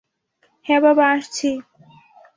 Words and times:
হ্যাঁ 0.65 0.81
বাবা, 0.81 1.05
আসছি। 1.11 1.49